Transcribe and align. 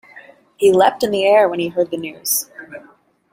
He 0.57 0.71
leapt 0.71 1.03
in 1.03 1.11
the 1.11 1.25
air 1.27 1.47
when 1.47 1.59
he 1.59 1.67
heard 1.67 1.91
the 1.91 1.97
news. 1.97 2.49